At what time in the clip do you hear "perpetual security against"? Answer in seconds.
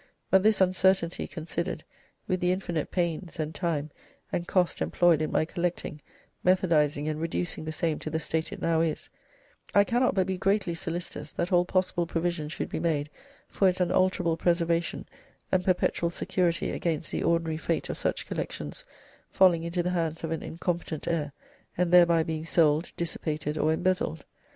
15.63-17.11